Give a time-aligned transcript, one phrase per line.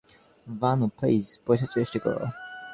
[0.47, 2.23] Bhanu, please বোঝার চেষ্টা করো।